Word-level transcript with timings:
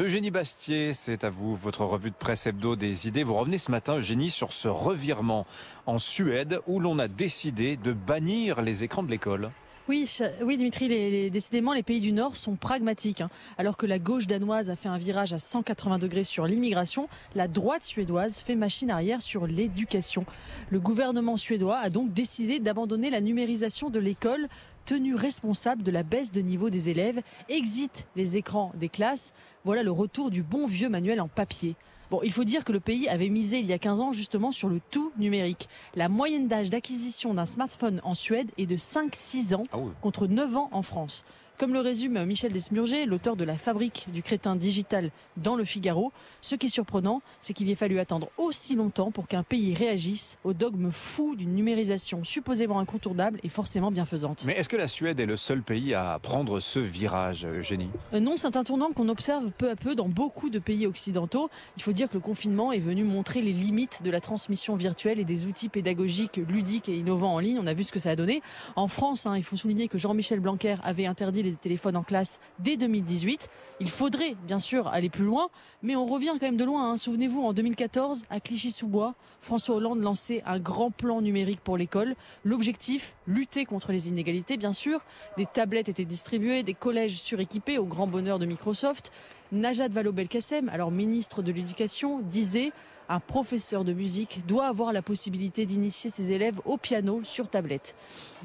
Eugénie 0.00 0.30
Bastier, 0.30 0.94
c'est 0.94 1.24
à 1.24 1.30
vous 1.30 1.56
votre 1.56 1.84
revue 1.84 2.10
de 2.10 2.14
presse 2.14 2.46
hebdo 2.46 2.76
des 2.76 3.08
idées. 3.08 3.24
Vous 3.24 3.34
revenez 3.34 3.58
ce 3.58 3.72
matin, 3.72 3.96
Eugénie, 3.96 4.30
sur 4.30 4.52
ce 4.52 4.68
revirement 4.68 5.44
en 5.86 5.98
Suède 5.98 6.60
où 6.68 6.78
l'on 6.78 7.00
a 7.00 7.08
décidé 7.08 7.76
de 7.76 7.92
bannir 7.92 8.62
les 8.62 8.84
écrans 8.84 9.02
de 9.02 9.10
l'école. 9.10 9.50
Oui, 9.88 10.08
oui, 10.42 10.56
Dimitri, 10.56 11.30
décidément, 11.30 11.72
les 11.72 11.82
pays 11.82 12.00
du 12.00 12.12
Nord 12.12 12.36
sont 12.36 12.54
pragmatiques. 12.54 13.22
Hein. 13.22 13.28
Alors 13.56 13.76
que 13.76 13.86
la 13.86 13.98
gauche 13.98 14.28
danoise 14.28 14.70
a 14.70 14.76
fait 14.76 14.88
un 14.88 14.98
virage 14.98 15.32
à 15.32 15.38
180 15.38 15.98
degrés 15.98 16.24
sur 16.24 16.46
l'immigration, 16.46 17.08
la 17.34 17.48
droite 17.48 17.82
suédoise 17.82 18.38
fait 18.38 18.54
machine 18.54 18.90
arrière 18.90 19.22
sur 19.22 19.46
l'éducation. 19.46 20.26
Le 20.68 20.78
gouvernement 20.78 21.38
suédois 21.38 21.78
a 21.78 21.88
donc 21.88 22.12
décidé 22.12 22.60
d'abandonner 22.60 23.10
la 23.10 23.22
numérisation 23.22 23.88
de 23.88 23.98
l'école, 23.98 24.48
tenue 24.88 25.14
responsable 25.14 25.82
de 25.82 25.90
la 25.90 26.02
baisse 26.02 26.32
de 26.32 26.40
niveau 26.40 26.70
des 26.70 26.88
élèves, 26.88 27.20
exit 27.50 28.06
les 28.16 28.38
écrans 28.38 28.72
des 28.74 28.88
classes. 28.88 29.34
Voilà 29.66 29.82
le 29.82 29.90
retour 29.90 30.30
du 30.30 30.42
bon 30.42 30.66
vieux 30.66 30.88
manuel 30.88 31.20
en 31.20 31.28
papier. 31.28 31.76
Bon, 32.10 32.20
il 32.24 32.32
faut 32.32 32.44
dire 32.44 32.64
que 32.64 32.72
le 32.72 32.80
pays 32.80 33.06
avait 33.06 33.28
misé 33.28 33.58
il 33.58 33.66
y 33.66 33.74
a 33.74 33.78
15 33.78 34.00
ans 34.00 34.12
justement 34.12 34.50
sur 34.50 34.70
le 34.70 34.80
tout 34.90 35.12
numérique. 35.18 35.68
La 35.94 36.08
moyenne 36.08 36.48
d'âge 36.48 36.70
d'acquisition 36.70 37.34
d'un 37.34 37.44
smartphone 37.44 38.00
en 38.02 38.14
Suède 38.14 38.50
est 38.56 38.64
de 38.64 38.76
5-6 38.76 39.54
ans 39.56 39.64
ah 39.74 39.76
contre 40.00 40.26
9 40.26 40.56
ans 40.56 40.70
en 40.72 40.80
France. 40.80 41.26
Comme 41.58 41.72
le 41.72 41.80
résume 41.80 42.24
Michel 42.24 42.52
Desmurger, 42.52 43.04
l'auteur 43.04 43.34
de 43.34 43.42
La 43.42 43.56
fabrique 43.56 44.06
du 44.12 44.22
crétin 44.22 44.54
digital 44.54 45.10
dans 45.36 45.56
le 45.56 45.64
Figaro, 45.64 46.12
ce 46.40 46.54
qui 46.54 46.66
est 46.66 46.68
surprenant, 46.68 47.20
c'est 47.40 47.52
qu'il 47.52 47.68
ait 47.68 47.74
fallu 47.74 47.98
attendre 47.98 48.28
aussi 48.36 48.76
longtemps 48.76 49.10
pour 49.10 49.26
qu'un 49.26 49.42
pays 49.42 49.74
réagisse 49.74 50.38
au 50.44 50.52
dogme 50.52 50.92
fou 50.92 51.34
d'une 51.34 51.56
numérisation 51.56 52.22
supposément 52.22 52.78
incontournable 52.78 53.40
et 53.42 53.48
forcément 53.48 53.90
bienfaisante. 53.90 54.44
Mais 54.46 54.52
est-ce 54.52 54.68
que 54.68 54.76
la 54.76 54.86
Suède 54.86 55.18
est 55.18 55.26
le 55.26 55.36
seul 55.36 55.62
pays 55.62 55.94
à 55.94 56.16
prendre 56.22 56.60
ce 56.60 56.78
virage, 56.78 57.44
Eugénie? 57.44 57.90
Euh, 58.14 58.20
Non, 58.20 58.36
c'est 58.36 58.56
un 58.56 58.62
tournant 58.62 58.92
qu'on 58.92 59.08
observe 59.08 59.50
peu 59.50 59.68
à 59.68 59.74
peu 59.74 59.96
dans 59.96 60.08
beaucoup 60.08 60.50
de 60.50 60.60
pays 60.60 60.86
occidentaux. 60.86 61.50
Il 61.76 61.82
faut 61.82 61.92
dire 61.92 62.08
que 62.08 62.14
le 62.14 62.20
confinement 62.20 62.70
est 62.70 62.78
venu 62.78 63.02
montrer 63.02 63.40
les 63.40 63.52
limites 63.52 64.04
de 64.04 64.12
la 64.12 64.20
transmission 64.20 64.76
virtuelle 64.76 65.18
et 65.18 65.24
des 65.24 65.46
outils 65.46 65.68
pédagogiques 65.68 66.36
ludiques 66.36 66.88
et 66.88 66.96
innovants 66.96 67.34
en 67.34 67.40
ligne. 67.40 67.58
On 67.60 67.66
a 67.66 67.74
vu 67.74 67.82
ce 67.82 67.90
que 67.90 67.98
ça 67.98 68.10
a 68.10 68.16
donné. 68.16 68.42
En 68.76 68.86
France, 68.86 69.26
hein, 69.26 69.36
il 69.36 69.42
faut 69.42 69.56
souligner 69.56 69.88
que 69.88 69.98
Jean-Michel 69.98 70.38
Blanquer 70.38 70.76
avait 70.84 71.06
interdit 71.06 71.42
les 71.42 71.47
téléphones 71.56 71.96
en 71.96 72.02
classe 72.02 72.40
dès 72.58 72.76
2018. 72.76 73.48
Il 73.80 73.88
faudrait 73.88 74.34
bien 74.46 74.58
sûr 74.58 74.88
aller 74.88 75.08
plus 75.08 75.24
loin, 75.24 75.50
mais 75.82 75.94
on 75.94 76.06
revient 76.06 76.32
quand 76.32 76.42
même 76.42 76.56
de 76.56 76.64
loin. 76.64 76.90
Hein. 76.90 76.96
Souvenez-vous, 76.96 77.42
en 77.42 77.52
2014, 77.52 78.24
à 78.28 78.40
Clichy-sous-Bois, 78.40 79.14
François 79.40 79.76
Hollande 79.76 80.00
lançait 80.00 80.42
un 80.46 80.58
grand 80.58 80.90
plan 80.90 81.20
numérique 81.20 81.60
pour 81.60 81.76
l'école. 81.76 82.16
L'objectif, 82.44 83.14
lutter 83.26 83.64
contre 83.64 83.92
les 83.92 84.08
inégalités, 84.08 84.56
bien 84.56 84.72
sûr. 84.72 85.00
Des 85.36 85.46
tablettes 85.46 85.88
étaient 85.88 86.04
distribuées, 86.04 86.64
des 86.64 86.74
collèges 86.74 87.20
suréquipés 87.20 87.78
au 87.78 87.84
grand 87.84 88.08
bonheur 88.08 88.38
de 88.38 88.46
Microsoft. 88.46 89.12
Najat 89.52 89.88
Vallaud-Belkacem, 89.88 90.68
alors 90.68 90.90
ministre 90.90 91.42
de 91.42 91.52
l'Éducation, 91.52 92.20
disait 92.20 92.72
un 93.08 93.20
professeur 93.20 93.84
de 93.84 93.92
musique 93.92 94.42
doit 94.46 94.66
avoir 94.66 94.92
la 94.92 95.02
possibilité 95.02 95.66
d'initier 95.66 96.10
ses 96.10 96.32
élèves 96.32 96.60
au 96.64 96.76
piano 96.76 97.20
sur 97.24 97.48
tablette. 97.48 97.94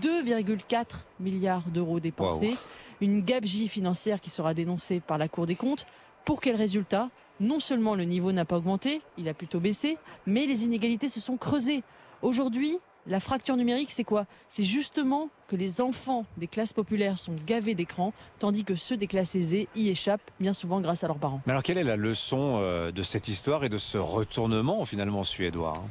2,4 0.00 0.84
milliards 1.18 1.68
d'euros 1.68 2.00
dépensés 2.00 2.56
une 3.00 3.22
gabegie 3.22 3.68
financière 3.68 4.20
qui 4.20 4.30
sera 4.30 4.54
dénoncée 4.54 5.00
par 5.00 5.18
la 5.18 5.28
Cour 5.28 5.46
des 5.46 5.56
comptes. 5.56 5.86
Pour 6.24 6.40
quel 6.40 6.56
résultat? 6.56 7.08
Non 7.40 7.60
seulement 7.60 7.94
le 7.94 8.04
niveau 8.04 8.32
n'a 8.32 8.44
pas 8.44 8.58
augmenté, 8.58 9.00
il 9.16 9.28
a 9.28 9.34
plutôt 9.34 9.60
baissé, 9.60 9.96
mais 10.26 10.46
les 10.46 10.64
inégalités 10.64 11.08
se 11.08 11.20
sont 11.20 11.38
creusées. 11.38 11.82
Aujourd'hui, 12.20 12.78
la 13.10 13.20
fracture 13.20 13.56
numérique, 13.56 13.90
c'est 13.90 14.04
quoi? 14.04 14.24
C'est 14.48 14.64
justement 14.64 15.28
que 15.48 15.56
les 15.56 15.80
enfants 15.80 16.24
des 16.38 16.46
classes 16.46 16.72
populaires 16.72 17.18
sont 17.18 17.34
gavés 17.46 17.74
d'écran, 17.74 18.14
tandis 18.38 18.64
que 18.64 18.74
ceux 18.74 18.96
des 18.96 19.06
classes 19.06 19.34
aisées 19.34 19.68
y 19.76 19.88
échappent 19.88 20.30
bien 20.40 20.54
souvent 20.54 20.80
grâce 20.80 21.04
à 21.04 21.08
leurs 21.08 21.18
parents. 21.18 21.42
Mais 21.44 21.52
alors 21.52 21.62
quelle 21.62 21.78
est 21.78 21.84
la 21.84 21.96
leçon 21.96 22.60
euh, 22.62 22.92
de 22.92 23.02
cette 23.02 23.28
histoire 23.28 23.64
et 23.64 23.68
de 23.68 23.78
ce 23.78 23.98
retournement 23.98 24.84
finalement 24.84 25.24
suédois 25.24 25.82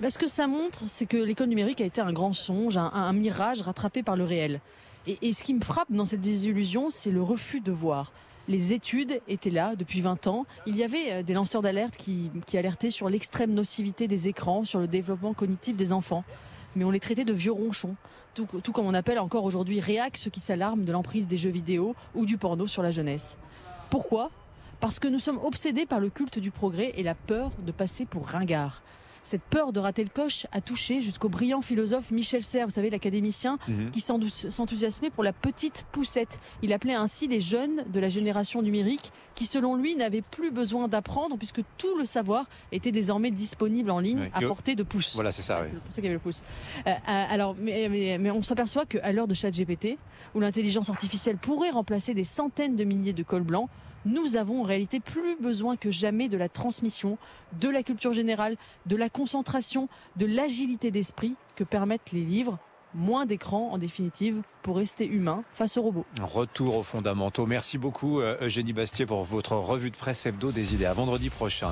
bah, 0.00 0.10
Ce 0.10 0.18
que 0.18 0.28
ça 0.28 0.46
montre, 0.46 0.84
c'est 0.86 1.06
que 1.06 1.18
l'école 1.18 1.48
numérique 1.48 1.80
a 1.80 1.84
été 1.84 2.00
un 2.00 2.12
grand 2.12 2.32
songe, 2.32 2.76
un 2.76 3.12
mirage 3.12 3.62
rattrapé 3.62 4.02
par 4.02 4.16
le 4.16 4.24
réel. 4.24 4.60
Et, 5.06 5.32
ce 5.32 5.42
qui 5.42 5.54
me 5.54 5.62
frappe 5.62 5.90
dans 5.90 6.04
cette 6.04 6.20
désillusion, 6.20 6.90
c'est 6.90 7.10
le 7.10 7.22
refus 7.22 7.60
de 7.60 7.72
voir. 7.72 8.12
Les 8.48 8.72
études 8.72 9.20
étaient 9.28 9.50
là 9.50 9.74
depuis 9.76 10.00
20 10.00 10.26
ans. 10.26 10.44
Il 10.66 10.76
y 10.76 10.82
avait 10.82 11.12
euh, 11.12 11.22
des 11.22 11.34
lanceurs 11.34 11.62
d'alerte 11.62 11.96
qui, 11.96 12.30
alertaient 12.54 12.90
sur 12.90 13.08
l'extrême 13.08 13.54
nocivité 13.54 14.08
des 14.08 14.28
écrans, 14.28 14.64
sur 14.64 14.80
le 14.80 14.88
développement 14.88 15.34
cognitif 15.34 15.76
des 15.76 15.92
enfants. 15.92 16.24
Mais 16.76 16.84
on 16.84 16.90
les 16.90 17.00
traitait 17.00 17.24
de 17.24 17.32
vieux 17.32 17.52
ronchons, 17.52 17.96
tout, 18.34 18.46
comme 18.72 18.86
on 18.86 18.94
appelle 18.94 19.18
encore 19.18 19.44
aujourd'hui 19.44 19.80
réac 19.80 20.12
qui 20.12 20.40
s'alarment 20.40 20.84
de 20.84 20.92
l'emprise 20.92 21.26
des 21.26 21.36
jeux 21.36 21.50
vidéo 21.50 21.94
ou 22.14 22.26
du 22.26 22.38
porno 22.38 22.66
sur 22.66 22.82
la 22.82 22.90
jeunesse. 22.90 23.38
Pourquoi? 23.90 24.30
Parce 24.78 24.98
que 24.98 25.08
nous 25.08 25.18
sommes 25.18 25.38
obsédés 25.42 25.84
par 25.84 26.00
le 26.00 26.08
culte 26.08 26.38
du 26.38 26.50
progrès 26.50 26.92
et 26.96 27.02
la 27.02 27.14
peur 27.14 27.50
de 27.58 27.72
passer 27.72 28.06
pour 28.06 28.26
ringard. 28.26 28.82
Cette 29.22 29.42
peur 29.42 29.72
de 29.72 29.80
rater 29.80 30.02
le 30.02 30.10
coche 30.10 30.46
a 30.52 30.60
touché 30.60 31.00
jusqu'au 31.00 31.28
brillant 31.28 31.60
philosophe 31.60 32.10
Michel 32.10 32.42
Serres, 32.42 32.66
vous 32.66 32.72
savez, 32.72 32.90
l'académicien, 32.90 33.58
mhm. 33.68 33.90
qui 33.90 34.00
s'enthousiasmait 34.00 35.10
pour 35.10 35.24
la 35.24 35.32
petite 35.32 35.84
poussette. 35.92 36.40
Il 36.62 36.72
appelait 36.72 36.94
ainsi 36.94 37.26
les 37.28 37.40
jeunes 37.40 37.84
de 37.92 38.00
la 38.00 38.08
génération 38.08 38.62
numérique 38.62 39.12
qui, 39.34 39.46
selon 39.46 39.76
lui, 39.76 39.94
n'avaient 39.94 40.22
plus 40.22 40.50
besoin 40.50 40.88
d'apprendre 40.88 41.36
puisque 41.36 41.62
tout 41.78 41.96
le 41.98 42.04
savoir 42.04 42.46
était 42.72 42.92
désormais 42.92 43.30
disponible 43.30 43.90
en 43.90 44.00
ligne 44.00 44.30
à 44.34 44.40
portée 44.40 44.74
de 44.74 44.82
pouce. 44.82 45.14
Voilà, 45.14 45.32
c'est 45.32 45.42
ça. 45.42 45.62
C'est 45.64 45.74
pour 45.74 45.92
ça 45.92 45.96
qu'il 45.96 46.04
y 46.04 46.08
avait 46.08 46.14
le 46.14 46.20
pouce. 46.20 46.42
Euh, 46.86 46.90
euh, 46.90 46.94
alors, 47.06 47.56
mais, 47.58 47.88
mais, 47.90 48.18
mais 48.18 48.30
on 48.30 48.42
s'aperçoit 48.42 48.86
qu'à 48.86 49.12
l'heure 49.12 49.28
de 49.28 49.34
ChatGPT, 49.34 49.98
où 50.34 50.40
l'intelligence 50.40 50.90
artificielle 50.90 51.36
pourrait 51.36 51.70
remplacer 51.70 52.14
des 52.14 52.24
centaines 52.24 52.76
de 52.76 52.84
milliers 52.84 53.12
de 53.12 53.22
cols 53.22 53.42
blancs, 53.42 53.68
nous 54.04 54.36
avons 54.36 54.60
en 54.60 54.64
réalité 54.64 55.00
plus 55.00 55.36
besoin 55.36 55.76
que 55.76 55.90
jamais 55.90 56.28
de 56.28 56.36
la 56.36 56.48
transmission, 56.48 57.18
de 57.60 57.68
la 57.68 57.82
culture 57.82 58.12
générale, 58.12 58.56
de 58.86 58.96
la 58.96 59.08
concentration, 59.08 59.88
de 60.16 60.26
l'agilité 60.26 60.90
d'esprit 60.90 61.34
que 61.56 61.64
permettent 61.64 62.12
les 62.12 62.24
livres 62.24 62.58
moins 62.94 63.26
d'écran 63.26 63.70
en 63.72 63.78
définitive 63.78 64.42
pour 64.62 64.76
rester 64.76 65.06
humain 65.06 65.44
face 65.54 65.76
aux 65.76 65.82
robots. 65.82 66.06
Retour 66.20 66.76
aux 66.76 66.82
fondamentaux. 66.82 67.46
Merci 67.46 67.78
beaucoup 67.78 68.20
euh, 68.20 68.36
Eugénie 68.40 68.72
Bastier 68.72 69.06
pour 69.06 69.22
votre 69.24 69.54
revue 69.54 69.90
de 69.90 69.96
presse 69.96 70.26
hebdo 70.26 70.50
des 70.50 70.74
idées. 70.74 70.86
À 70.86 70.94
vendredi 70.94 71.30
prochain. 71.30 71.68